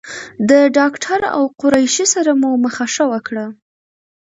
د 0.49 0.51
ډاکټر 0.77 1.21
او 1.35 1.43
قریشي 1.61 2.05
سره 2.13 2.31
مو 2.41 2.51
مخه 2.63 2.85
ښه 2.93 3.05
وکړه. 3.13 3.45